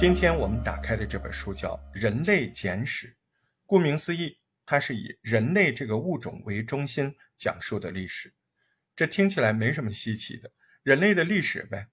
[0.00, 3.08] 今天我们打开的这本书叫《人类简史》，
[3.66, 8.32] 顾名思义，它是以人类这个物种为中心讲述的历史。
[8.96, 10.50] 这听起来没什么稀奇的，
[10.82, 11.88] 人类的历史呗。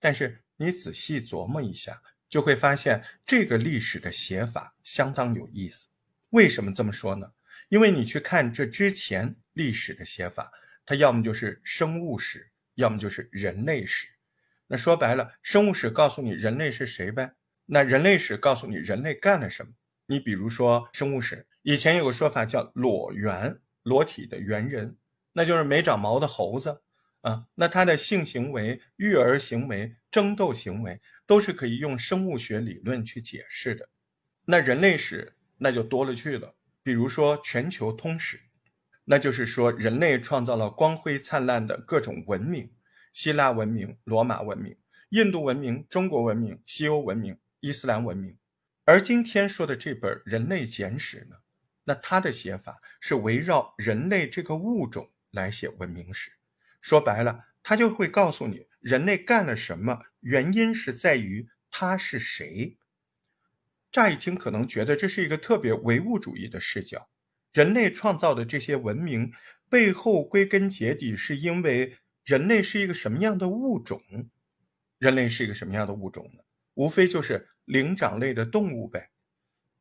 [0.00, 5.86] 但是你仔细琢磨一下，就会发现这个历史的写法相当有意思。
[6.30, 7.34] 为什么这么说呢？
[7.68, 10.50] 因为你去看这之前历史的写法，
[10.84, 14.08] 它要么就是生物史，要么就是人类史。
[14.66, 17.36] 那说白了，生物史告诉你人类是谁呗。
[17.66, 19.72] 那人类史告诉你人类干了什么？
[20.06, 24.98] 你比如说生物史，以前有个说法叫裸猿，裸体的猿人，
[25.32, 26.82] 那就是没长毛的猴子
[27.22, 27.46] 啊。
[27.54, 33.88] 那他的性行为、育儿行为、争斗行为，都是可以用生物学理论去解释的。
[34.44, 38.40] 那人类史那就多了去了，比如说全球通史，
[39.06, 42.70] 那就是说人类创造了光辉灿烂的各种文明：
[43.10, 44.76] 希腊文明、罗马文明、
[45.08, 47.38] 印度文明、中国文明、西欧文明。
[47.64, 48.36] 伊斯兰文明，
[48.84, 51.36] 而今天说的这本《人类简史》呢，
[51.84, 56.30] 那它的写法是围绕人类这个物种来写文明史。
[56.82, 62.76] 说白了，它就会告诉你人类干了什么，原因是在于他是谁。
[63.90, 67.08] 乍一听可能觉得这是一个特别唯物主义的视角，
[67.54, 69.32] 人类创造的这些文明
[69.70, 74.02] 背后归根结底是因为人类是一个什么样的物种？
[74.98, 76.40] 人类是一个什么样的物种呢？
[76.74, 79.10] 无非就是灵长类的动物呗，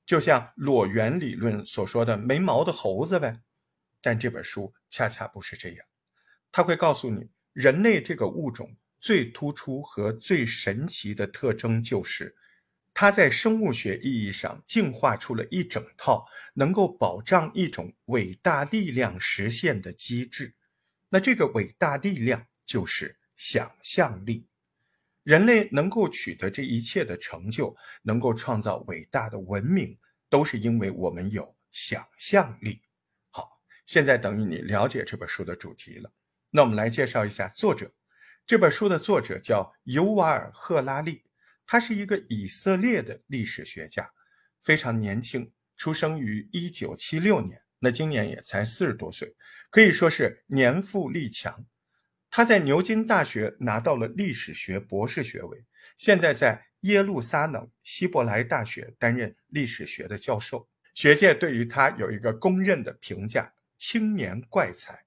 [0.05, 3.41] 就像裸猿理论所说的没毛的猴子呗。
[4.01, 5.85] 但这本书恰恰不是这样，
[6.51, 12.35] 它会告诉你，人类这个物种最突出和最神奇的特征就是，
[12.93, 20.53] 它在生物学意义上进化出了一整套能够保障一种伟大力量实现的机制。
[21.09, 24.47] 那这个伟大力量就是想象力。
[25.23, 29.97] 人类能够取得这一切的成就，能够创造伟大的文明，
[30.29, 32.81] 都是因为我们有想象力。
[33.29, 36.11] 好，现在等于你了解这本书的主题了。
[36.49, 37.93] 那我们来介绍一下作者。
[38.45, 41.23] 这本书的作者叫尤瓦尔·赫拉利，
[41.65, 44.11] 他是一个以色列的历史学家，
[44.61, 49.37] 非常年轻，出生于1976年，那今年也才四十多岁，
[49.71, 51.65] 可以说是年富力强。
[52.35, 55.65] 他在牛津大学拿到了历史学博士学位，
[55.99, 60.67] 现在在耶路撒冷希伯来大学担任历史学的教授。
[60.95, 65.05] 学界对于他有一个公认的评价：青年怪才。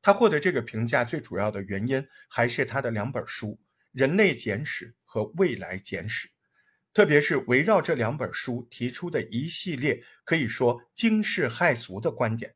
[0.00, 3.48] 他获得这个评价最主要的原因还是他的两本书
[3.92, 6.28] 《人类简史》和《未来简史》，
[6.94, 12.54] 特别是围绕这两本书提出的一系列可以说惊世骇俗的观点。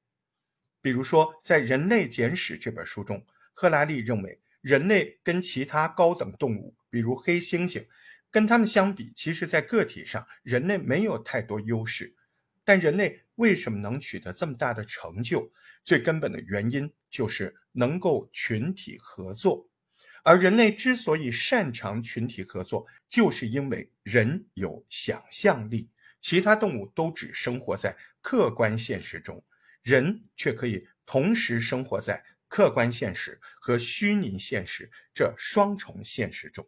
[0.81, 3.23] 比如说，在《人类简史》这本书中。
[3.59, 7.87] 赫拉利认为，人类跟其他高等动物，比如黑猩猩，
[8.31, 12.15] 跟他们相比，其实在个体上，人类没有太多优势。
[12.65, 15.51] 但人类为什么能取得这么大的成就？
[15.83, 19.71] 最根本的原因就是能够群体合作。
[20.23, 25.89] 而人类之所以擅长群体合作，就是因为人有想象力。
[26.21, 29.43] 其他动物都只生活在客观现实中，
[29.83, 32.23] 人却可以同时生活在。
[32.57, 36.67] 客观现实和虚拟现实这双重现实中，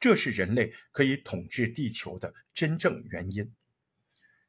[0.00, 3.52] 这是人类可以统治地球的真正原因。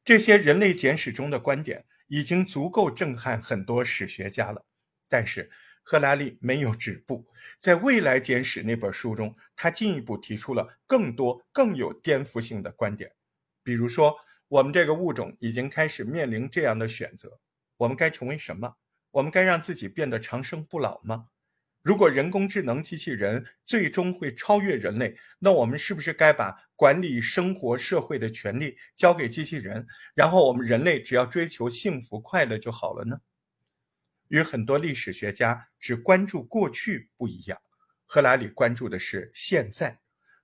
[0.06, 4.66] 这些人类简史中的观点已经足够震撼很多史学家了。
[5.10, 5.52] 但是
[5.84, 7.28] 赫拉利没有止步，
[7.60, 13.12] 在未来简史那本书中，他进一步提出了更多更有颠覆性的观点。
[13.62, 14.16] 比如说，
[14.48, 17.42] 我们这个物种已经开始面临这样的选择：
[17.76, 18.78] 我们该成为什么？
[19.12, 21.28] 我们该让自己变得长生不老吗？
[21.82, 33.22] 如果人工智能机器人最终会超越人类，那我们是不是该把管理生活社会的权利交给机器人，然后我们人类只要追求幸福快乐就好了呢？
[34.28, 37.62] 与很多历史学家只关注过去不一样，
[38.06, 40.02] 赫拉里关注的是现在。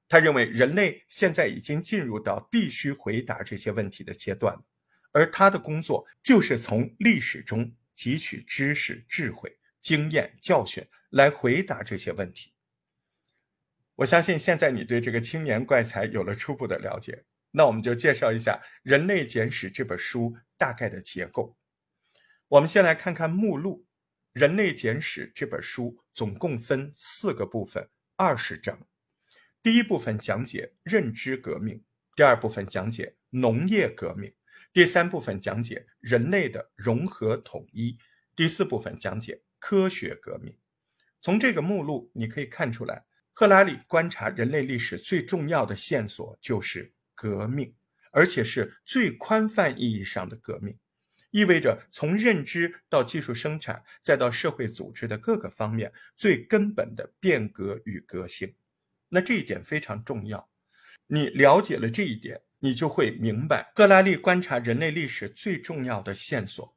[0.08, 4.64] 他认为人类现在已经进入到必须回答这些问题的阶段，
[5.12, 7.74] 而他的工作就是从历史中。
[7.96, 12.54] 汲取知识、智慧、经验、教训来回答这些问题。
[13.96, 17.26] 我相信现在你对这个青年怪才有了初步的了解。
[17.52, 21.56] 那我们就介绍一下《人类简史》这本书大概的结构。
[22.48, 23.86] 我们先来看看目录，
[24.40, 28.88] 《人类简史》这本书总共分四个部分，二十章。
[29.62, 31.84] 第一部分讲解认知革命，
[32.16, 34.34] 第二部分讲解农业革命。
[34.74, 37.96] 第三部分讲解人类的融合统一，
[38.36, 40.58] 第四部分讲解科学革命。
[41.22, 47.76] 从这个目录你可以看出来，赫拉里观察人类历史最重要的线索就是革命，
[48.10, 50.80] 而且是最宽泛意义上的革命，
[51.30, 58.56] 意味着从认知到技术生产，再到社会组织的各个方面最根本的变革与革新。
[59.10, 60.50] 那这一点非常重要，
[61.06, 66.74] 你了解了这一点，你就会明白赫拉利观察人类历史最重要的线索。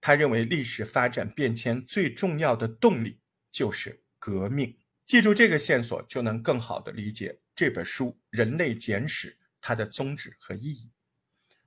[0.00, 3.18] 他认为历史发展变迁最重要的动力
[3.50, 4.78] 就是革命。
[5.04, 9.30] 记住这个线索，就能更好地理解这本书《人类简史》
[9.60, 10.92] 它的宗旨和意义。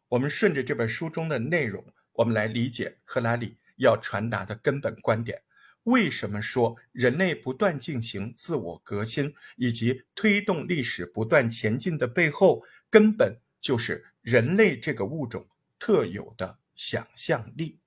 [0.08, 5.42] 我们顺着这本书中的内容，我们来理解赫拉利要传达的根本观点。
[5.84, 15.48] 为什么说人类不断进行自我革新，以及推动历史不断前进的背后，根本就是人类这个物种
[15.80, 17.80] 特有的想象力？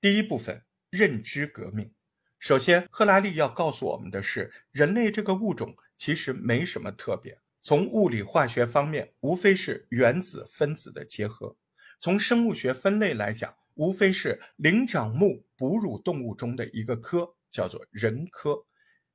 [0.00, 1.92] 第一部分，认知革命。
[2.38, 7.40] 首先，赫拉利要告诉我们的是，人类这个物种其实没什么特别。
[7.60, 11.56] 从物理化学方面，无非是原子分子的结合；
[12.00, 18.64] 从生物学分类来讲，无非是灵长目哺乳动物中的一个科，叫做人科。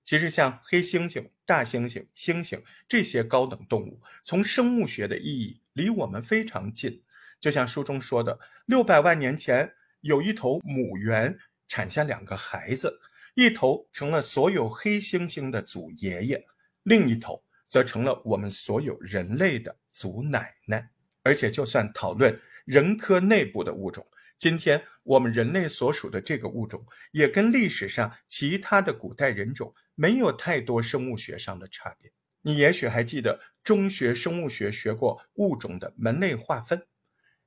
[0.06, 7.04] 其实，像黑猩猩、大猩猩、猩猩这些高等动物，从生物学的意义离我们非常近。
[7.42, 11.38] 就像书中说的，六百万年前有一头母猿
[11.68, 13.02] 产下两个孩子，
[13.36, 16.46] 一头成了所有黑猩猩的祖爷爷，
[16.84, 20.90] 另一头则成了我们所有人类的祖奶奶。
[21.22, 24.06] 而且，就算讨论人科内部的物种。
[24.44, 32.12] 今天我们人类所属的这个物种，也跟历史上其他的古代人种没有太多生物学上的差别。
[32.42, 36.86] 你也许还记得中学生物学学过物种的门类划分，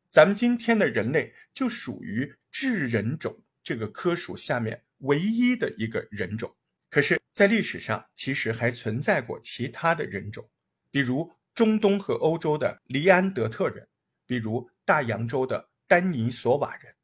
[0.08, 6.56] 咱们今天的人类就属于智人种这个科属下面唯一的一个人种。
[6.88, 10.48] 可是，在历史上其实还存在过其他的人种，
[10.90, 13.86] 比如中东和欧洲的黎安德特人，
[14.26, 15.68] 比如大洋洲的。
[15.86, 16.94] 丹尼索瓦人，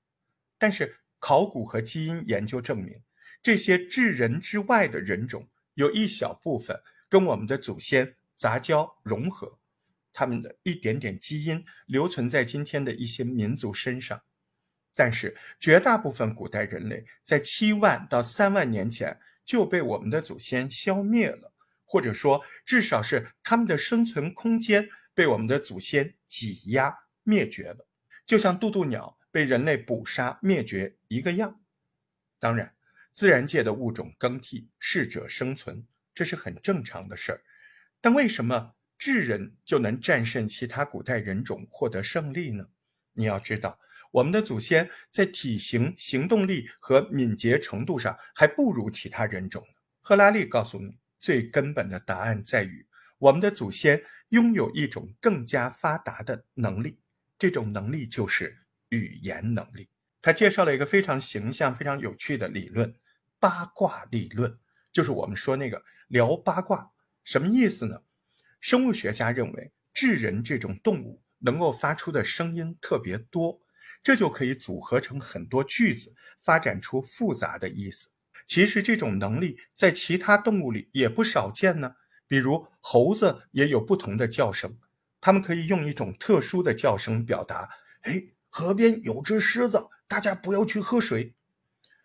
[0.59, 3.03] 但是考古和基因研究证明，
[3.43, 9.59] 这些智人之外的人种有一小部分跟我们的祖先杂交融合，
[10.13, 14.23] 他们的一点点基因留存在今天的一些民族身上，
[14.95, 21.53] 但是绝大部分古代人类在七万到三万年前就被我们的祖先消灭了，
[21.85, 27.87] 或者说至少是他们的生存空间被我们的祖先挤压灭绝了。
[28.33, 31.61] 就像渡渡鸟被人类捕杀灭绝一个样，
[32.39, 32.75] 当然，
[33.13, 37.43] 自然界的物种更替，适者生存，这是很正常的事儿。
[38.01, 42.69] 但为什么智人就能战胜其他古代人种获得胜利呢？
[43.13, 43.79] 你要知道，
[44.13, 49.75] 我们的祖先在体型、行动力和敏捷程度上还不如其他人种呢。
[50.01, 52.87] 赫拉利告诉你，最根本的答案在于，
[53.19, 56.99] 我们的祖先拥有一种更加发达的能力。
[57.43, 58.57] 这种能力就是
[58.91, 59.89] 语言能力。
[60.21, 62.95] 他介绍了一个非常形象、非常有趣的理论——
[63.41, 64.61] 八卦理论，
[64.93, 66.93] 就是我们说那个聊八卦。
[67.25, 68.05] 什么意思呢？
[68.61, 73.61] 生物学家认为，智人这种动物能够发出的声音特别多，
[74.05, 78.09] 这就可以组合成很多句子，发展出复杂的意思。
[78.47, 81.97] 其实这种能力在其他动物里也不少见呢，
[82.29, 84.79] 比如猴子也有不同的叫声。
[85.23, 87.71] 他们可以用一种特殊的叫声表达
[88.03, 91.35] ：“哎，河边有只狮子，大家不要去喝水。”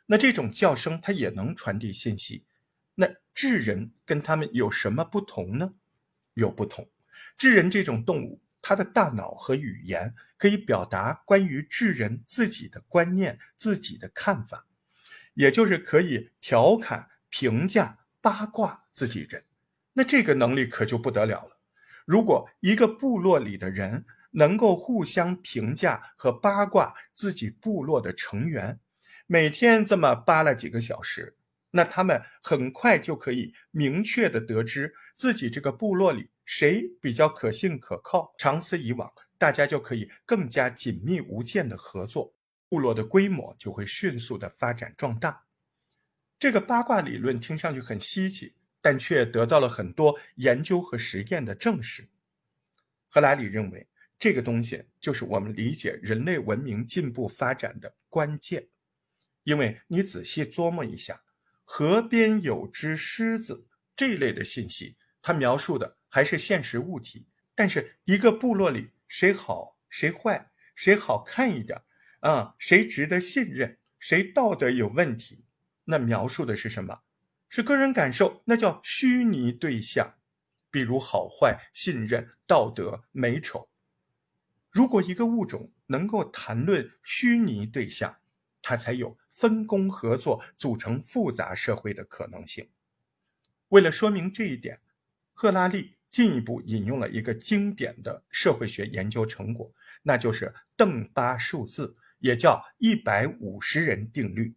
[0.05, 2.45] 那这种叫声它也能传递信息。
[2.95, 5.73] 那智人跟他们有什么不同呢？
[6.35, 6.87] 有不同。
[7.35, 14.67] 智人这种动物，它的大脑和语言可以表达关于智人自己的观念、自己的看法，
[15.33, 19.43] 也就是可以调侃、评价、八卦自己人。
[19.93, 21.56] 那这个能力可就不得了了。
[22.07, 28.79] 如果一个部落里的人能够互相评价和八卦自己部落的成员，
[29.25, 31.35] 每天这么扒拉几个小时，
[31.71, 38.33] 那他们很快就可以明确的得知自己这个部落里谁比较可信可靠。
[38.37, 42.33] 长此以往，大家就可以更加紧密无间的合作，
[42.69, 45.43] 部落的规模就会迅速的发展壮大。
[46.39, 48.53] 这个八卦理论听上去很稀奇。
[48.81, 52.09] 但却得到了很多研究和实验的证实。
[53.09, 53.87] 赫拉里认为，
[54.19, 58.67] 这个东西就是我们理解人类文明进步发展的关键。
[59.43, 61.23] 因为你仔细琢磨一下
[61.63, 67.27] ，“河边有只狮子”这类的信息，它描述的还是现实物体。
[67.55, 71.81] 但是，一个部落里谁好谁坏，谁好看一点
[72.19, 75.45] 啊，谁值得信任，谁道德有问题，
[75.85, 77.03] 那描述的是什么？
[77.49, 80.15] 是个人感受，那叫虚拟对象。
[80.69, 83.69] 比如好坏、信任、道德、美丑。
[84.69, 88.17] 如果一个物种能够谈论虚拟对象，
[88.61, 92.69] 它才有分工合作、组成复杂社会的可能性。
[93.69, 94.81] 为了说明这一点，
[95.33, 99.73] 赫拉利进一步引用了一个经典的社会学研究成果，
[100.03, 104.53] 那就是邓巴数字，也叫一百五十人定律。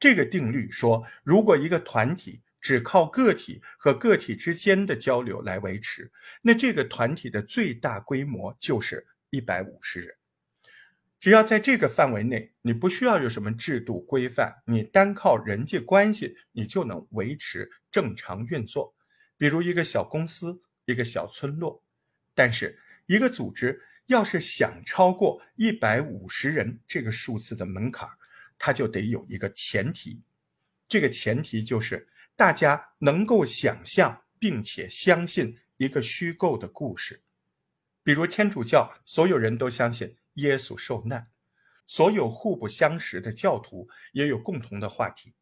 [0.00, 10.16] 这个定律说，如果一个团体只靠个体和个体之间的交流来维持，那这个团体的最大规模就是一百五十人。
[11.20, 18.94] 只要在这个范围内，你不需要有什么制度规范，你单靠人际关系，你就能维持正常运作。
[19.36, 21.84] 比如一个小公司，一个小村落。
[22.34, 28.08] 但是，一个组织要是想超过一百五十人这个数字的门槛，
[28.60, 30.20] 它就得有一个前提。
[30.86, 37.22] 这个前提就是大家能够想象并且相信一个虚构的故事。
[38.04, 40.16] 比如天主教，所有人都相信。
[40.34, 41.28] 耶稣受难，
[41.86, 45.34] 所有互不相识的教徒也有共同的话题。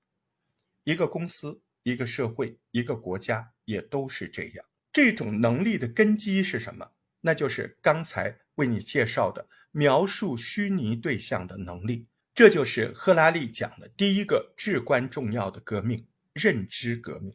[0.85, 4.65] 一个公司、一个社会、一个国家也都是这样。
[4.91, 6.93] 这种能力的根基是什么？
[7.21, 12.07] 那就是刚才为你介绍的描述虚拟对象的能力。
[12.39, 17.35] 这就是赫拉利讲的第一个至关重要的革命——认知革命。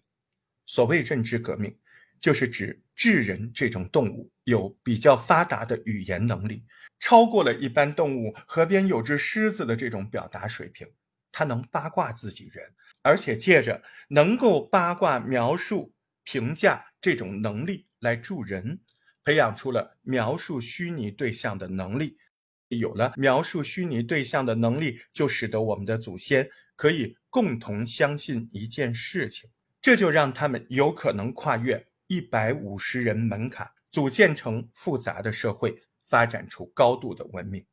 [0.66, 1.78] 所谓认知革命。
[2.22, 6.64] 就是指智人这种动物有比较发达的语言能力，
[7.02, 10.88] 超过了一般动物河边有只狮子的这种表达水平。
[11.34, 15.94] 它能八卦自己人，而且借着能够八卦描述、
[16.24, 18.80] 评价这种能力来助人，
[19.26, 22.18] 培养出了描述虚拟对象的能力。
[22.78, 29.50] 有了描述虚拟对象的能力，就使得我们的祖先可以共同相信一件事情，
[29.82, 31.88] 这就让他们有可能跨越。
[32.08, 37.66] 一百五十人门槛，组建成复杂的社会，发展出高度的文明。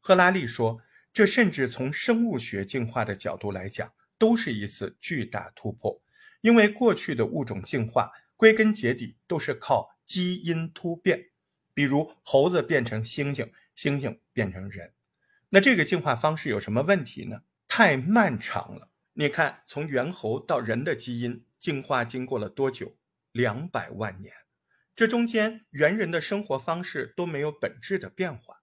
[0.00, 0.80] 赫拉利说，
[1.12, 6.02] 这甚至从生物学进化的角度来讲，都是一次巨大突破。
[6.40, 11.26] 因为过去的物种进化，归根结底都是靠基因突变，
[11.74, 14.94] 比如猴子变成猩猩，猩猩变成人。
[15.50, 17.42] 那这个进化方式有什么问题呢？
[17.68, 18.90] 太漫长了。
[19.12, 22.96] 你看，从猿猴到人的基因进化经过了多久？
[23.32, 24.32] 两百万年，
[24.94, 28.62] 这中间猿人的生活方式都没有本质的变化，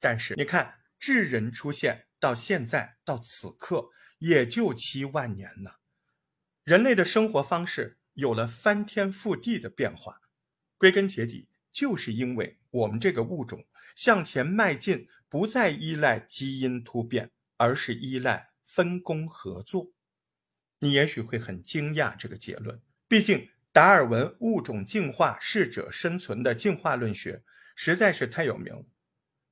[0.00, 5.74] 但是你看智人出现到现在到此刻也就七万年呢，
[6.64, 10.20] 人类的生活方式有了翻天覆地的变化，
[10.76, 13.64] 归根结底就是因为我们这个物种
[14.00, 19.92] 向前迈进，不再依赖基因突变，而是依赖分工合作。
[20.78, 23.50] 你也许会很惊讶这个结论，毕竟。
[23.72, 27.44] 达尔文物种进化适者生存的进化论学
[27.76, 28.84] 实在是太有名了，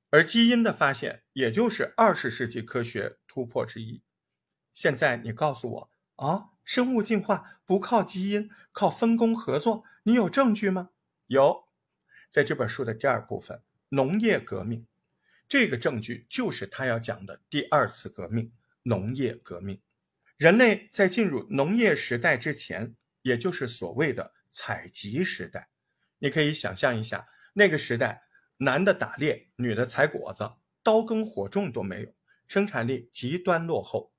[0.09, 4.03] 而基因的发现也就是二十世纪科学突破之一。
[4.73, 10.89] 现在你告诉我啊，生物进化不靠基因，靠分工合作，你有证据吗？
[11.27, 11.69] 有，
[12.31, 14.87] 在这本书的第二部分——农业革命，
[15.49, 18.53] 这个证据就是他要讲的第二次革命——
[18.85, 19.81] 农业革命。
[20.37, 22.95] 人类在进入农业时代之前。
[23.23, 25.69] 也就是所谓的采集时代，
[26.19, 28.23] 你可以想象一下，那个时代，
[28.59, 30.49] 男的打猎，女的采果子，
[30.83, 32.15] 刀耕火种都没有，
[32.47, 34.15] 生产力极端落后。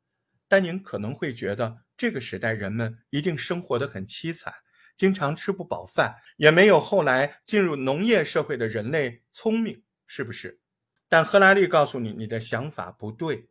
[0.47, 4.53] 但您可能会觉得，这个时代人们一定生活得很凄惨，
[4.99, 10.59] 经常吃不饱饭，也没有后来进入农业社会的人类聪明，是不是？
[11.07, 13.47] 但赫拉利告诉你，你的想法不对。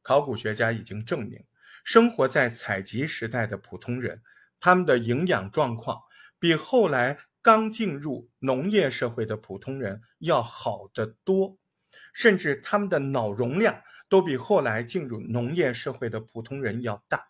[0.00, 1.44] 考古学家已经证明，
[1.84, 4.22] 生活在采集时代的普通人。
[4.58, 6.00] 他们的营养状况
[6.38, 11.58] 比后来刚进入农业社会的普通人要好得多，
[12.14, 17.28] 甚至他们的脑容量都比后来进入农业社会的普通人要大。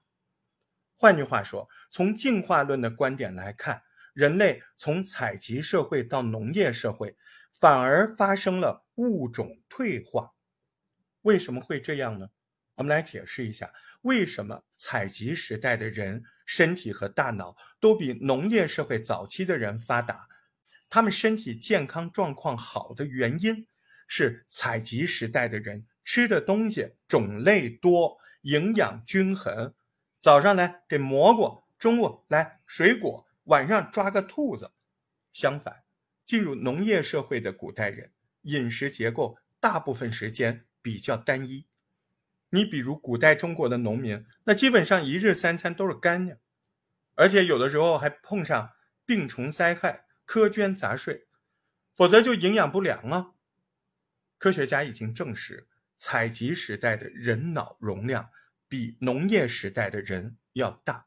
[0.97, 7.17] 换句话说，从进化论的观点来看，人类从采集社会到农业社会，
[7.61, 10.33] 反而发生了物种退化。
[11.23, 12.29] 为什么会这样呢？
[12.77, 13.73] 我们来解释一下，
[14.03, 16.25] 为什么采集时代的人。
[16.49, 20.29] 身体和大脑都比农业社会早期的人发达，
[20.89, 23.67] 他们身体健康状况好的原因
[24.07, 29.75] 是采集时代的人吃的东西种类多，营养均衡。
[30.27, 34.73] 早上来给蘑菇，中午来水果，晚上抓个兔子。
[35.31, 35.85] 相反，
[36.25, 38.11] 进入农业社会的古代人
[38.43, 41.69] 饮食结构大部分时间比较单一。
[42.51, 46.37] 你比如古代中国的农民，那基本上一日三餐都是干粮，
[47.15, 48.73] 而且有的时候还碰上
[49.05, 51.29] 病虫灾害、苛捐杂税，
[51.95, 53.35] 否则就营养不良啊。
[54.39, 58.31] 科学家已经证实，采集时代的人脑容量
[58.69, 61.07] 比农业时代的人要大，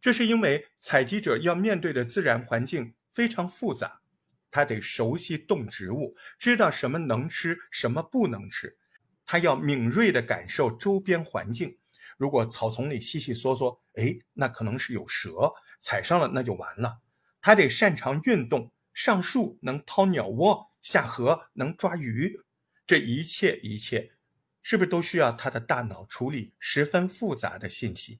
[0.00, 4.02] 这是因为采集者要面对的自然环境非常复杂，
[4.50, 8.78] 他得熟悉动植物，知道什么能吃，什么不能吃，
[9.26, 11.78] 他要敏锐地感受周边环境。
[12.16, 17.00] 如果草丛里稀稀嗦嗦，哎，那可能是有蛇，踩上了那就完了。
[17.42, 22.40] 他得擅长运动，上树能掏鸟窝，下河能抓鱼。
[22.86, 24.12] 这一切一切，
[24.68, 28.18] 是不是都需要他的大脑处理十分复杂的信息？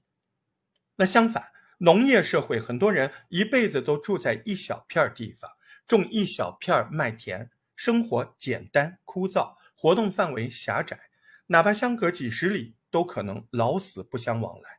[0.95, 5.51] 那相反，农业社会很多人一辈子都住在一小片地方，
[5.89, 11.11] 种一小片麦田，生活简单枯燥，活动范围狭窄，
[11.49, 14.79] 哪怕相隔几十里，都可能老死不相往来。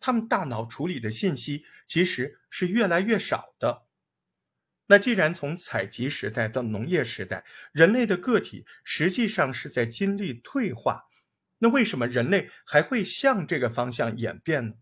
[0.00, 3.86] 他们大脑处理的信息其实是越来越少的。
[4.90, 11.04] 那既然从采集时代到农业时代，人类的个体实际上是在经历退化，
[11.58, 14.74] 那为什么人类还会向这个方向演变呢？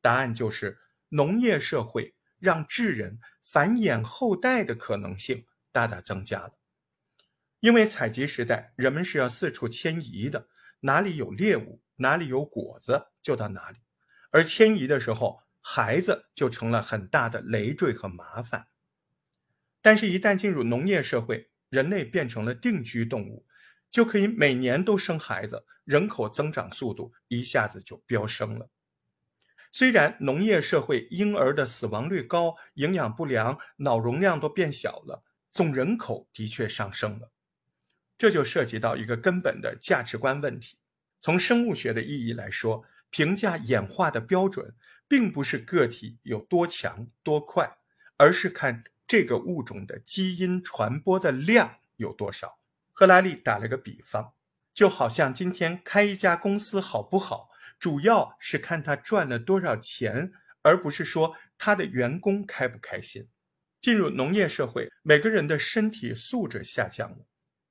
[0.00, 0.80] 答案就是
[1.10, 6.58] 农业社会让智人繁衍后代的可能性大大增加了。
[7.60, 10.48] 因为采集时代人们是要四处迁移的，
[10.80, 13.78] 哪里有猎物，哪里有果子就到哪里，
[14.32, 18.66] 而迁移的时候，孩子就成了很大的累赘和麻烦。
[19.88, 23.46] 但是，一旦进入农业社会，人类变成了定居动物，
[23.90, 28.68] 就可以每年都生孩子，人口增长速度一下子就飙升了。
[29.72, 37.30] 虽然农业社会婴儿的死亡率高，营养不良，脑容量都变小了，总人口的确上升了。
[38.18, 40.76] 这就涉及到一个根本的价值观问题。
[41.22, 44.74] 从生物学的意义来说，评价演化的标准，
[45.08, 47.78] 并不是个体有多强多快，
[48.18, 48.84] 而是看。
[49.08, 52.58] 这个物种的基因传播的量有多少？
[52.92, 54.34] 赫拉利打了个比方，
[54.74, 60.30] 就好像今天开一家公司好不好，主要是看他赚了多少钱，
[60.60, 63.26] 而不是说他的员工开不开心。
[63.80, 67.24] 进入农业社会，每个人的身体素质下降了，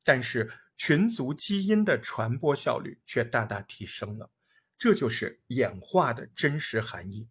[0.03, 4.31] 但是群族基因的传播效率却大大提升了，
[4.75, 7.29] 这就是演化的真实含义。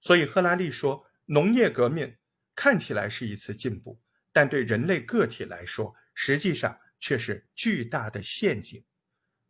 [0.00, 2.16] 所以赫拉利说，农业革命。
[2.54, 4.00] 看起来是一次进步，
[4.32, 8.84] 但对人类个体来说，实际上却是巨大的陷阱。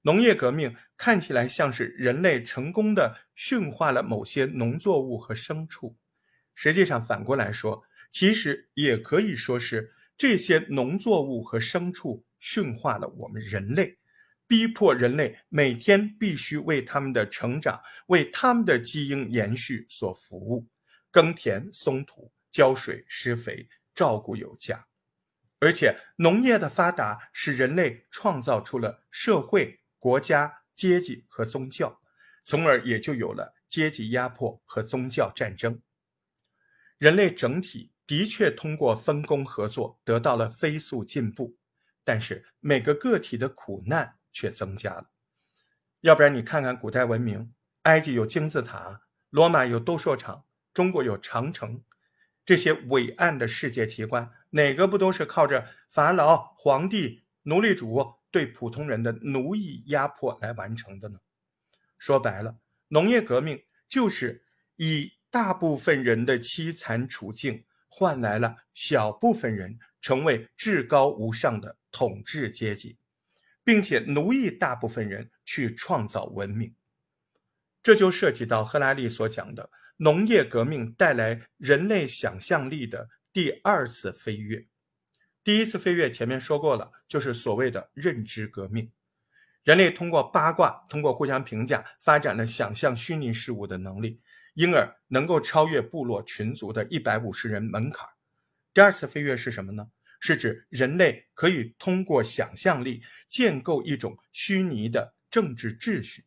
[0.02, 5.96] 农业革命看起来像是人类成功的驯化了某些农作物和牲畜，
[6.54, 13.96] 实际上反过来说，其实也可以说是这些农作物和牲畜驯化了我们人类，
[14.46, 20.68] 逼迫人类每天必须为他们的成长、为他们的基因延续所服务，
[21.10, 22.30] 耕田松土。
[22.54, 24.86] 浇水、施肥、照顾有加，
[25.58, 32.00] 而且农业的发达使人类创造出了社会、国家、阶级和宗教，
[32.44, 35.82] 从而也就有了阶级压迫和宗教战争。
[36.96, 41.56] 人类整体的确通过分工合作得到了飞速进步，
[42.04, 45.10] 但是每个个体的苦难却增加了。
[46.02, 51.82] 要不然你看看古代文明，埃及有金字塔，罗马有斗兽场，中国有长城。
[52.44, 61.20] 这些伟岸的世界奇观，哪个不都是靠着法老、皇帝、奴隶主对普通人的奴役压迫来完成的呢？
[61.96, 64.44] 说白了，农业革命就是
[64.76, 72.98] 以大部分人的凄惨处境换来了小部分人成为至高无上的统治阶级，
[73.64, 76.74] 并且奴役大部分人去创造文明。
[77.82, 79.70] 这就涉及到赫拉利所讲的。
[79.98, 84.66] 农业革命带来人类想象力的第二次飞跃。
[85.44, 88.90] 第一次飞跃前面说过了，就是所谓的认知革命。
[89.62, 94.20] 人类通过八卦，通过互相评价，发展了想象虚拟事物的能力，
[94.54, 98.08] 因而能够超越部落群族的一百五十人门槛。
[98.72, 99.88] 第二次飞跃是什么呢？
[100.18, 106.24] 是指人类可以通过想象力建构一种虚拟的政治秩序，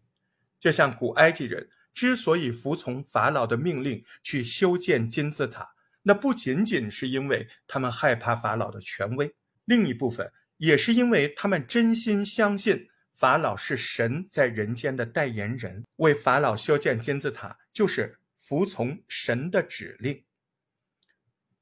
[0.59, 1.69] 就像古埃及人。
[1.97, 9.33] 之所以服从法老的命令去修建金字塔，那不仅仅是因为他们害怕法老的权威，
[9.65, 20.23] 另一部分也是因为他们真心相信法老是神在人间的代言人，为法老修建金字塔就是服从神的指令。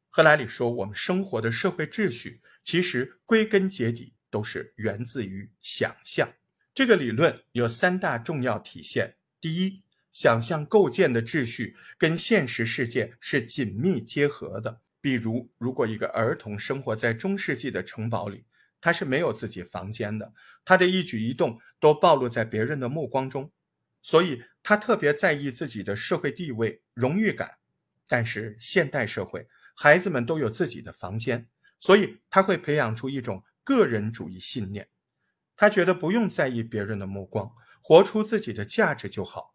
[0.10, 6.34] 赫拉里说，我们生活的社会秩序其实归根结底都是源自于想象。
[6.74, 9.85] 这个理论有三大重要体现：第一，
[10.16, 14.80] 想象构建的秩序跟现实世界是紧密结合的。
[15.02, 18.46] 比如，如果一个儿童生活在中世纪的城堡里，
[18.80, 23.52] 他是没有自己房间的，他的一举一动都暴露在别人的目光中，
[24.02, 27.58] 所以他特别在意自己的社会地位、荣誉感。
[28.08, 31.50] 但是现代社会，孩子们都有自己的房间，
[31.82, 34.88] 所以他会培养出一种个人主义信念，
[35.58, 37.52] 他觉得不用在意别人的目光，
[37.84, 39.55] 活出自己的价值就好。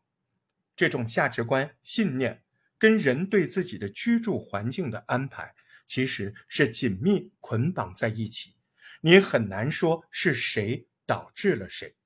[0.81, 2.43] 这种价值观信念。
[2.79, 5.55] 跟人对自己的居住环境的安排，
[5.87, 8.55] 其实是紧密捆绑在一起。
[9.03, 11.97] 你很难说是谁导致了谁。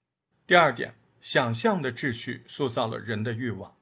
[0.44, 3.76] 第二点，想象的秩序塑造了人的欲望。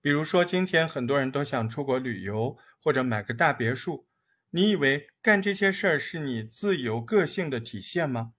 [0.00, 4.06] 比如说，今天很多人都想出国旅游或者买个大别墅。
[4.50, 8.34] 你以为干这些事儿是你自由个性的体现吗？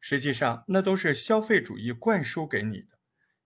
[0.00, 2.97] 实际上，那都是消费主义灌输给你的。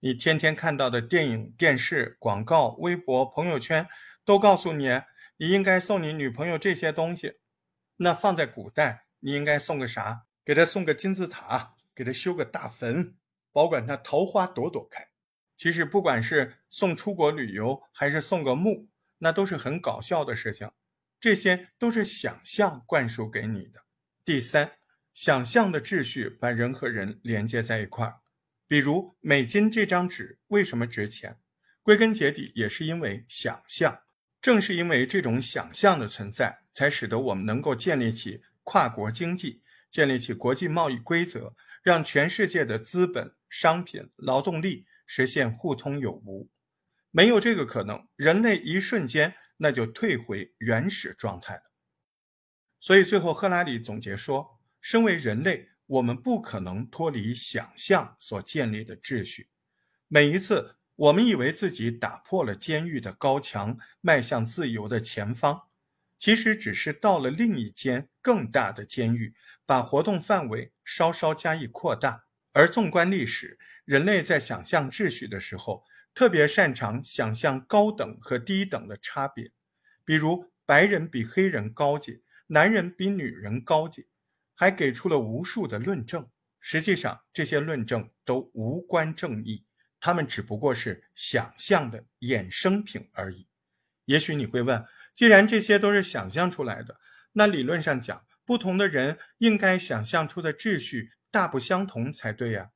[0.05, 3.87] 你天天看到的电影、电视、广告、微博、朋友圈，
[4.25, 4.89] 都告诉你
[5.37, 7.39] 你应该送你女朋友这些东西。
[7.99, 10.27] 那放在古代，你应该送个啥？
[10.45, 13.15] 给她送个金字塔，给她修个大坟，
[13.53, 15.07] 保管她桃花朵朵开。
[15.57, 18.89] 其实，不管是送出国旅游，还是送个墓，
[19.19, 20.69] 那都是很搞笑的事情。
[21.21, 23.85] 这些都是想象灌输给你的。
[24.25, 24.73] 第三，
[25.15, 28.22] 想象的秩序把人和人连接在一块儿。
[28.73, 31.39] 比如美金这张纸为什么值钱？
[31.83, 34.05] 归根结底也是因为想象。
[34.41, 46.49] 正是因为这种想象的存在，才使得我们能够建立起跨国经济，建立起国际贸易规则，让全世界的资本、商品、劳动力实现互通有无。
[47.11, 51.71] 没有这个可能，人类一瞬间那就退回原始状态了。
[52.81, 55.72] 所以最后，赫拉里总结说：身为人类。
[55.93, 59.51] 我们不可能脱离想象所建立的秩序。
[60.09, 65.65] 每一次，我们以为自己打破了监狱的高墙，迈向自由的前方，
[66.19, 69.35] 其实只是到了另一间更大的监狱，
[69.67, 72.25] 把活动范围稍稍加以扩大。
[72.53, 79.51] 而纵观历史，人类在想象秩序的时候，特别擅长想象高等和低等的差别，
[80.07, 84.07] 比如白人比黑人高级，男人比女人高级。
[84.55, 86.29] 还给出了无数的论证，
[86.61, 89.65] 实际上这些论证都无关正义，
[89.99, 93.49] 他们只不过是想象的衍生品而已。
[94.05, 94.85] 也许你会问，
[95.15, 97.01] 既然这些都是想象出来的，
[97.33, 102.71] 那理论上讲，不同的人应该想象出的秩序大不相同才对呀？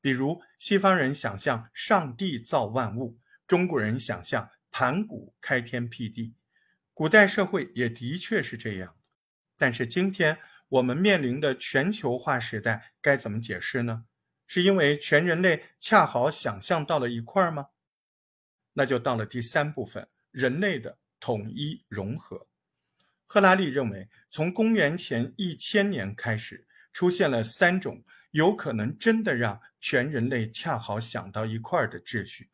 [0.00, 6.34] 比如西方人想象上帝造万物，中国人想象盘古开天辟地，
[6.92, 8.94] 古代社会也的确是这样，
[9.56, 10.38] 但是今天。
[10.68, 14.06] 我们面临的全球化时代该怎么解释呢？
[14.46, 17.68] 是因为全人类恰好想象到了一块儿吗？
[18.74, 22.48] 那就到了第三部分，人类的统一融合。
[23.26, 32.50] 赫拉利认为，从公元前一千年开始，出现了三种有可能真的让全人类恰好想到一块儿的秩序，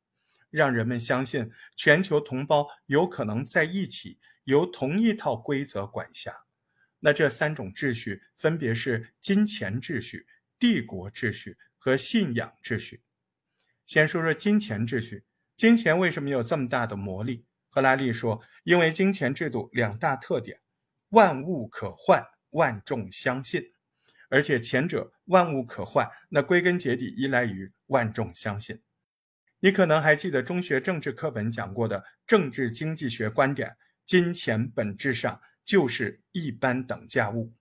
[0.50, 6.44] 让人们相信全球同胞有可能在一起，由同一套规则管辖。
[7.00, 10.26] 那这三种秩序分别是金钱秩序、
[10.58, 13.02] 帝国秩序和信仰秩序。
[13.84, 15.24] 先说说金钱秩序，
[15.56, 17.46] 金钱为什么有这么大的魔力？
[17.68, 20.60] 赫拉利说，因为金钱制度两大特点：
[21.08, 23.72] 万物可换，万众相信。
[24.28, 28.82] 而且前者万物可换，那归根结底依赖于万众相信。
[29.60, 35.40] 你可能还记得中学政治课本讲过的政治经济学观点：金钱本质上。
[35.70, 37.52] 就是一般等价物，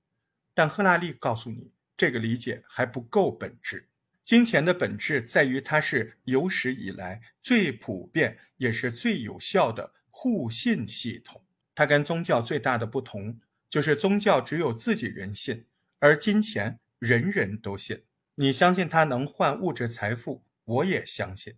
[0.56, 3.88] 但赫拉利告诉你，这个理解还不够本质。
[4.24, 11.46] 金钱的本质在于它是有史以来最普遍也是最有效的互信系统。
[11.76, 15.68] 它跟宗教最大的不同就是，宗教只有自己人信，
[16.00, 18.06] 而金钱人人都信。
[18.34, 21.58] 你相信它能换物质财富，我也相信。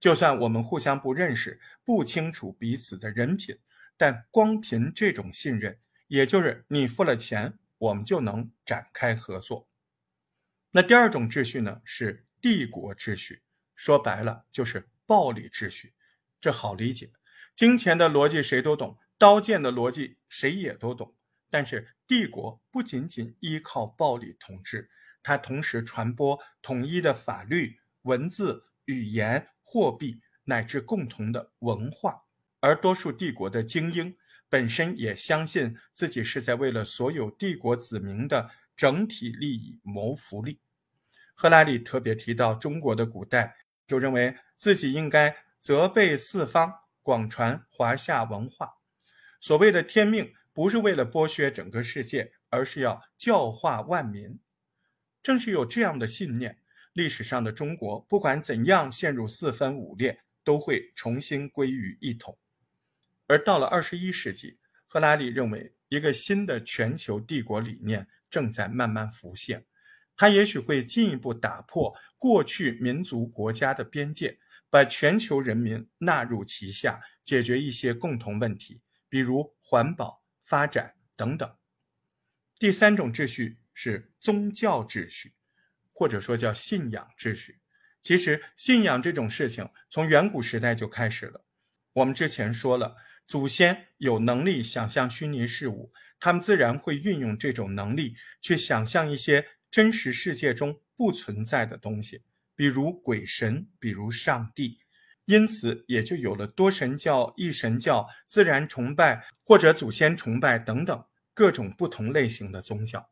[0.00, 3.60] 就算我们互相不认识，不清楚彼此的人品。
[3.96, 5.78] 但光凭这种信任，
[6.08, 9.68] 也就是你付了钱，我们就能展开合作。
[10.72, 13.42] 那第二种秩序呢，是帝国秩序，
[13.74, 15.94] 说白了就是暴力秩序。
[16.40, 17.12] 这好理解，
[17.54, 21.14] 金钱的逻辑谁都懂，刀剑的逻辑谁也都懂。
[21.48, 24.90] 但是帝国不仅仅依靠暴力统治，
[25.22, 32.25] 它同时传播统一的法律、文字、语言、货币乃至共同的文化。
[32.66, 34.16] 而多数帝国的精英
[34.48, 40.58] 本身也相信自己是在为了所有帝国子民的整体利益谋福利。
[41.32, 43.54] 赫拉利特别提到中国的古代，
[43.86, 48.78] 就认为自己应该责备四方，广传华夏文化。
[49.40, 54.40] 所谓的天命，不是为了剥削整个世界，而是要教化万民。
[55.22, 56.58] 正是有这样的信念，
[56.92, 62.36] 历史上的中国不管怎样陷入四分五裂，都会重新归于一统。
[63.26, 69.66] 而到了二十一世纪，赫拉利认为一个新的全球帝国理念正在慢慢浮现，
[70.16, 74.38] 它也许会进一步打破过去民族国家的边界，
[74.70, 81.56] 把全球人民纳入旗下，解决一些共同问题，比如环保、发展等等。
[82.58, 83.58] 第三种秩序。
[83.78, 85.34] 是宗教秩序，
[85.92, 87.60] 或者说叫信仰秩序。
[88.02, 91.44] 其实，信仰这种事情从远古时代就开始了。
[91.92, 102.22] 我们之前说了，祖先有能力想象虚拟事物，他们自然会运用这种能力去想象一些真实世界中不存在的东西，
[102.54, 104.78] 比如鬼神，比如上帝。
[105.24, 113.10] 因此，也就有了多神教、一神教、自然崇拜或者祖先崇拜等等各种不同类型的宗教。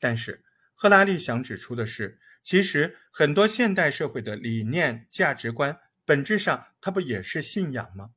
[0.00, 0.42] 但是，
[0.74, 8.12] 赫拉利想指出的是，其实很多现代社会的理念、价值观，本质上它不也是信仰吗？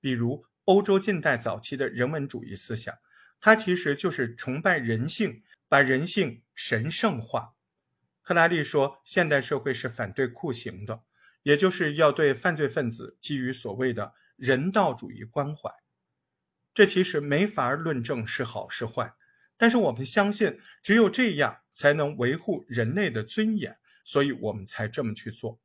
[0.00, 2.92] 比如欧洲近代早期的人文主义思想，
[3.40, 7.54] 它其实就是崇拜人性，把人性神圣化。
[8.20, 11.04] 克拉利说，现代社会是反对酷刑的，
[11.44, 15.70] 也就是要对犯罪分子基于所谓的人道主义关怀。
[16.74, 19.14] 这其实没法论证是好是坏。
[19.56, 25.60] 但是我们相信，只有这样才能维护人类的尊严，所以我们才这么去做。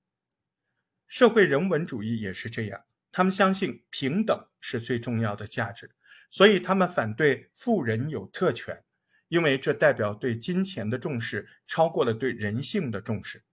[1.08, 5.92] 社会人文主义也是这样，他们相信平等是最重要的价值，
[6.30, 8.84] 所以他们反对富人有特权，
[9.28, 13.44] 因为这代表对金钱的重视超过了对人性的重视。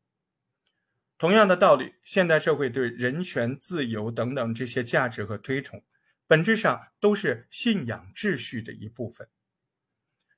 [1.19, 5.85] 同样的道理，现代社会对人权、自由等等这些价值和推崇，
[6.29, 9.29] 本质上都是信仰秩序的一部分。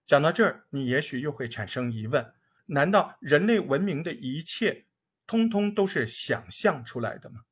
[0.07, 2.33] 讲到这儿，你也许又会产生疑问：
[2.67, 4.87] 难道人类文明的一切，
[5.27, 7.43] 通通都是想象出来的吗？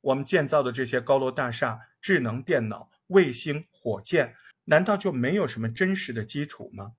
[0.00, 6.94] 我们建造的这些高楼大厦、智能电脑、卫星、火箭，难道就没有什么真实的基础吗？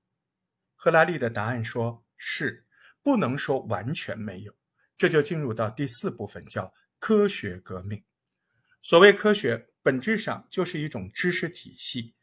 [0.75, 2.65] 赫拉利的答案说是，
[3.01, 4.55] 不能说完全没有。
[4.97, 8.03] 这就进入到第四部分，叫科学革命。
[8.81, 12.15] 所谓科学，本质上就是一种知识体系。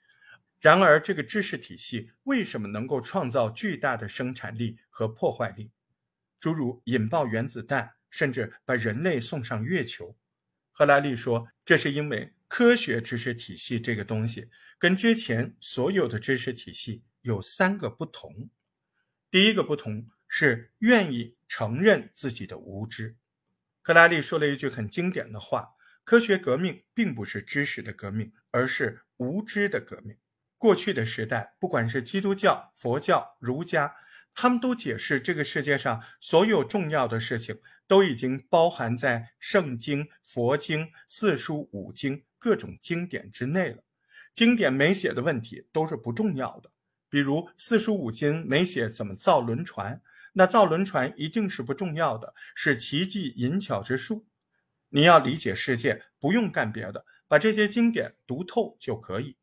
[0.60, 5.72] 然而，这个知识体系为什么能够创造巨大的生产力和破坏力，
[6.40, 10.16] 诸如引爆原子弹，甚至把人类送上月球？
[10.78, 18.50] 赫拉利说，这是因为科学知识体系这个东西跟之前所有的知识体系有三个不同。
[19.30, 23.16] 第一个不同是愿意承认自己的无知。
[23.80, 25.70] 赫拉利说了一句很经典的话
[26.04, 30.18] ：“科学革命并不是知识的革命，而是无知的革命。”
[30.58, 33.96] 过去的时代，不管是基督教、佛教、儒家，
[34.36, 43.82] 他们都解释这个世界上所有重要的事情都已经包含在圣经、佛经、四书五经各种经典之内了。
[44.34, 46.70] 经典没写的问题都是不重要的。
[47.08, 50.02] 比如四书五经没写怎么造轮船，
[50.34, 54.26] 那造轮船一定是不重要的，是奇技淫巧之术。
[54.90, 59.38] 你要理解世界，不用干别的，把这些经典读透就可以。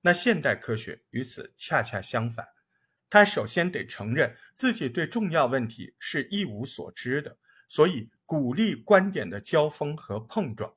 [0.00, 2.46] 那现代科学与此恰恰相反，
[3.14, 10.74] 他首先得承认自己对重要问题是一无所知的，所以鼓励观点的交锋和碰撞。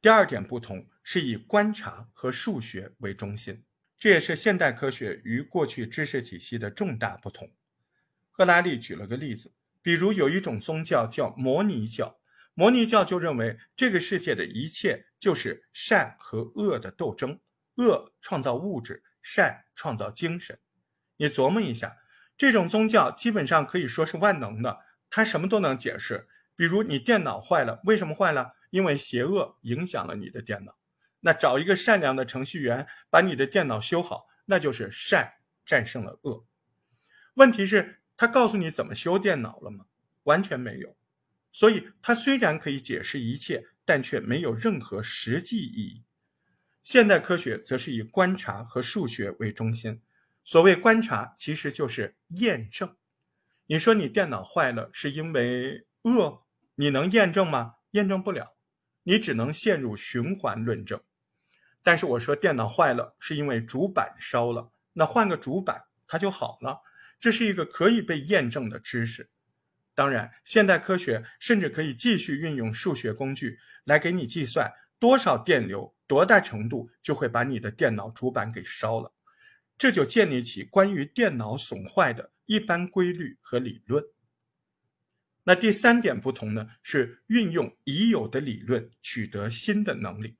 [0.00, 3.64] 第二点不同是以观察和数学为中心，
[3.98, 7.50] 这也是现代科学与过去知识体系的重大不同。
[8.30, 12.20] 赫拉利举了个例子，比如有一种宗教叫摩尼教，
[12.54, 17.40] 摩尼教就认为这个世界的一切就是善和恶的斗争。
[17.78, 20.60] 恶创造物质，善创造精神。
[21.20, 21.98] 你琢磨一下，
[22.34, 24.80] 这种宗教基本上可以说是万能的，
[25.10, 26.26] 它什么都能解释。
[26.56, 28.54] 比如你电脑坏了，为什么坏了？
[28.70, 30.78] 因为邪恶影响了你的电脑。
[31.20, 35.34] 那找一个善良的程序员把你的电脑修好，那就是善
[35.66, 36.46] 战胜了恶。
[37.34, 39.84] 问题是，他告诉你怎么修电脑了吗？
[40.22, 40.96] 完全没有。
[41.52, 46.06] 所以，它虽然可以解释一切，但却没有任何实际意义。
[46.82, 50.00] 现代科学则是以观察和数学为中心。
[50.44, 52.96] 所谓观察，其实就是验证。
[53.66, 57.74] 你说你电脑坏了是因为恶，你能验证吗？
[57.92, 58.56] 验证不了，
[59.04, 61.00] 你只能陷入循环论证。
[61.82, 66.80] 但是我说电脑坏了是因为主板烧了，那换个主板它就好了。
[67.18, 69.30] 这是一个可以被验证的知识。
[69.94, 74.72] 当然，现代科学甚至可以继续运用数学工具来给你计算。
[74.98, 79.12] 多少电流，多大程度就会把你的电脑主板给烧了。
[79.80, 84.04] 这就建立起关于电脑损坏的一般规律和理论。
[85.44, 90.36] 那第三点不同呢，是运用已有的理论取得新的能力。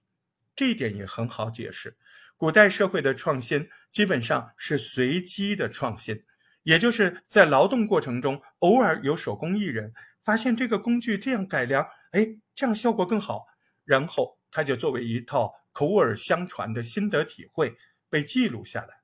[0.55, 1.97] 这一点也很好解释。
[2.37, 6.23] 古代社会的创新基本上是随机的创新，
[6.65, 13.47] 也就是在劳动过程中，偶尔有手工艺人发现这个工具这样改良，哎，这样效果更好，
[13.87, 17.79] 然后他就作为一套口耳相传的心得体会
[18.11, 19.00] 被记录下来。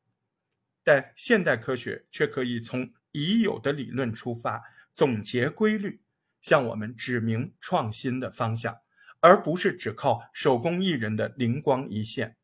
[0.86, 4.62] 但现代科学却可以从已有的理论出发，
[4.94, 6.00] 总结规律，
[6.40, 8.78] 向我们指明创新的方向，
[9.18, 12.36] 而不是只靠手工艺人的灵光一现。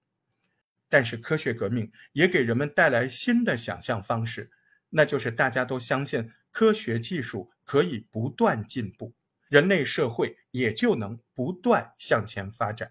[0.89, 4.51] 但是科学革命也给人们带来新的想象方式，
[4.91, 9.15] 那就是大家都相信科学技术可以不断进步，
[9.47, 12.91] 人类社会也就能不断向前发展。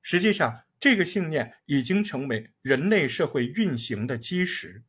[0.00, 4.82] 实际上，这个信念已经成为人类社会运行的基石。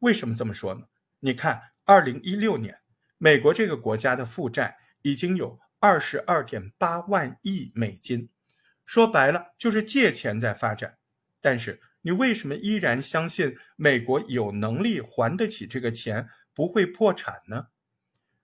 [0.00, 0.86] 为什么这么说呢？
[1.20, 2.80] 你看，二零一六年，
[3.16, 8.28] 美国这个国家的负债已经有二十二点八万亿美金，
[8.84, 10.98] 说白了就是借钱在发展。
[11.40, 17.68] 但是，你为什么依然相信美国有能力还得起这个钱，不会破产呢？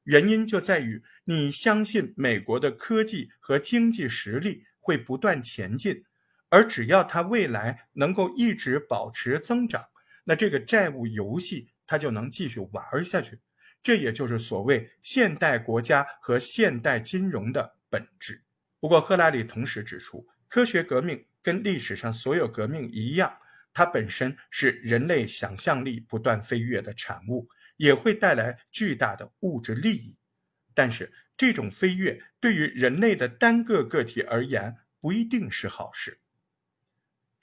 [0.04, 6.04] 原因就在于你相信美国的科技和经济实力会不断前进。
[6.48, 9.84] 而只要它未来能够一直保持增长，
[10.24, 13.40] 那这个债务游戏它就能继续玩下去。
[13.82, 18.42] 这也就是所谓现代国家和现代金融的本质。
[18.80, 23.38] 不过，赫拉里同时指出，科学革命跟历史上所有革命一样，
[23.72, 30.18] 它本身是人类想象力不断飞跃的产物，也会带来巨大的物质利益。
[30.74, 36.20] 但是，这种飞跃对于人类的单个个体而言，不一定是好事。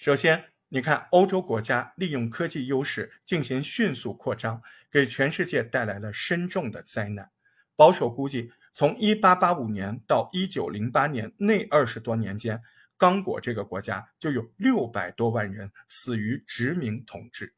[0.03, 4.61] 首先，你看欧洲国家利用科技优势进行迅速扩张，
[4.91, 7.31] 给全世界带来了深重的灾难。
[7.77, 12.61] 保守估计，从1885年到1908年那二十多年间，
[12.97, 17.53] 刚果这个国家就有六百多万人死于殖民统治。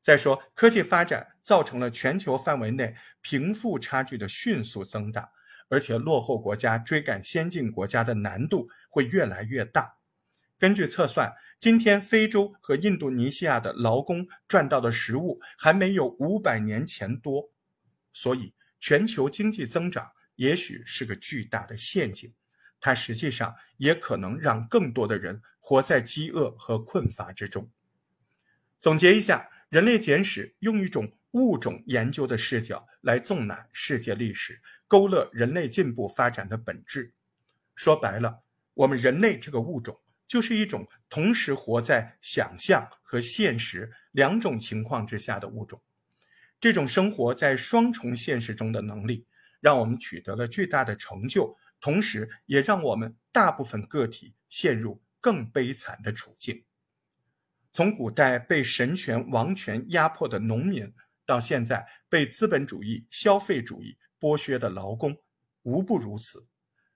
[0.00, 5.32] 再说，科技发展造成了全球范围内贫富差距的迅速增大，
[5.68, 9.96] 而且落后国家追赶先进国家的难度会越来越大。
[10.60, 17.50] 根据测算，今天非洲和印度尼西亚的劳工赚到的食物还没有五百年前多，
[18.12, 22.34] 所以全球经济增长也许是个巨大的陷阱，
[22.78, 27.70] 它实际上也可能让更多的人活在饥饿和困乏之中。
[28.78, 37.14] 总结一下，《人类简史》用一种物种研究的视角来纵览世界历史，勾勒人类进步发展的本质。
[37.74, 38.42] 说白了，
[38.74, 39.98] 我们人类这个物种。
[40.30, 45.82] 就是一种同时活在想象和现实两种情况之下的物种，
[46.60, 49.26] 这种生活在双重现实中的能力，
[49.58, 56.64] 让我们取得了巨大的成就，同时也让我们大部分个体陷入更悲惨的处境。
[57.72, 60.94] 从古代被神权王权压迫的农民，
[61.26, 65.16] 到现在被资本主义消费主义剥削的劳工，
[65.62, 66.46] 无不如此。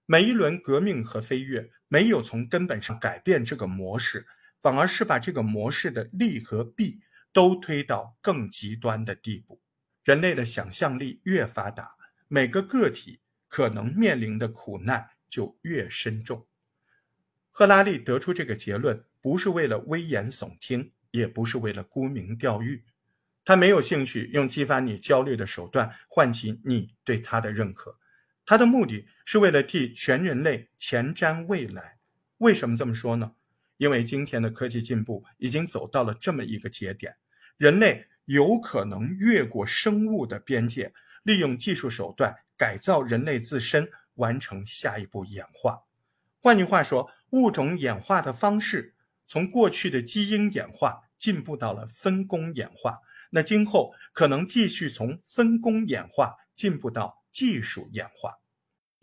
[0.07, 4.27] 每一轮革命和飞跃没有从根本上改变这个模式，
[4.61, 6.99] 反而是把这个模式的利和弊
[7.33, 9.61] 都推到更极端的地步。
[10.03, 11.91] 人类的想象力越发达，
[12.27, 16.49] 每个个体可能面临的苦难就越深重。
[17.53, 22.87] 赫拉利得出这个结论，不是为了危言耸听，也不是为了沽名钓誉，
[23.45, 28.01] 他没有兴趣用激发你焦虑的手段唤起你对他的认可。
[28.47, 31.97] 它的目的是为了替全人类前瞻未来。
[32.37, 33.33] 为什么这么说呢？
[33.79, 37.17] 因为今天的科技进步已经走到了这么一个节点，
[37.57, 45.85] 人类有可能越过生物的边界，利用技术手段改造人类自身，完成下一步演化。
[46.43, 48.95] 换句话说，物种演化的方式
[49.27, 52.99] 从过去的基因演化进步到了分工演化，
[53.31, 57.25] 那今后可能继续从分工演化进步到。
[57.35, 58.39] 技术演化，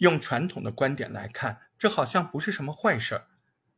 [0.01, 3.27] 用传统的观点来看，这好像不是什么坏事儿。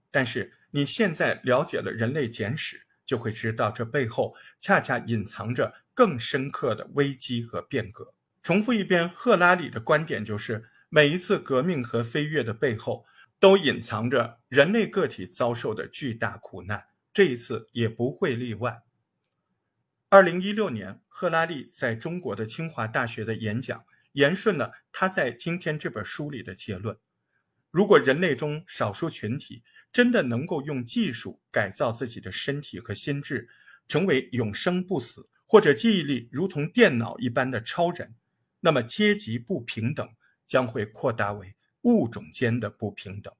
[0.10, 8.14] 但是你现在了解了人类简史，就会知道这背后恰恰隐藏着更深刻的危机和变革。
[8.42, 13.06] 重复一遍，赫拉里的观点就是：每一次革命和飞跃的背后，
[13.38, 16.86] 都隐藏着人类个体遭受的巨大苦难。
[17.12, 18.84] 这一次也不会例外。
[20.08, 23.84] 二零一六年，赫拉利在中国的清华大学的演讲。
[24.14, 26.97] 言顺了他在今天这本书里的结论：
[27.70, 33.49] 如果人类中少数群体真的能够用技术改造自己的身体和心智，
[33.88, 38.16] 成为永生不死或者记忆力如同电脑一般的超人，
[38.61, 40.07] 那么阶级不平等
[40.47, 43.34] 将会扩大为物种间的不平等。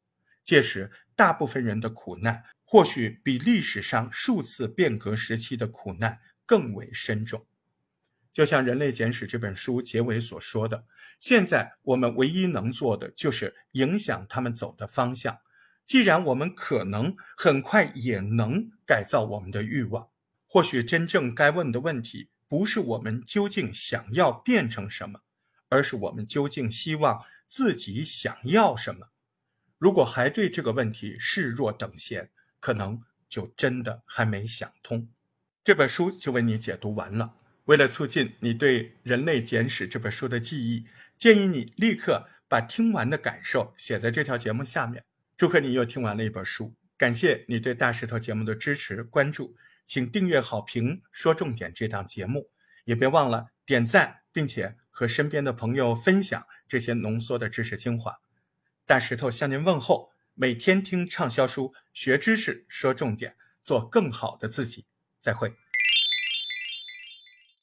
[0.43, 7.45] 届时，大部分人的苦难或许比历史上数次变革时期的苦难更为深重。
[8.34, 10.86] 就像《人类简史》这本书结尾所说的
[11.20, 15.38] ：“现在我们唯一能做的就是影响他们走的方向。
[15.86, 20.10] 既然我们可能很快也能改造我们的欲望，
[20.48, 25.20] 或许真正该问的问题不是我们究竟想要变成什么，
[25.70, 29.10] 而是我们究竟希望自己想要什么。
[29.78, 35.08] 如果还对这个问题视若等闲，可能就真的还没想通。”
[35.64, 37.36] 这本书就为你解读完了。
[37.66, 40.86] 为了促进你对《人类简史》这本书的记忆，
[41.18, 45.05] 建议你立刻把听完的感受写在这条节目下面。
[45.38, 49.55] 祝贺你又听完了一本书，感谢你对大石头节目的支持关注，
[49.88, 52.49] 请订阅、好评、说重点这档节目，
[52.84, 58.20] 也别忘了点赞，并且和身边的朋友分享这些浓缩的知识精华。
[58.86, 64.86] 大石头向您问候，每天听畅销书，学知识，说重点，做更好的自己。
[65.22, 65.62] 再会。